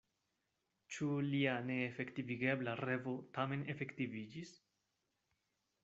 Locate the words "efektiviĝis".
3.75-4.59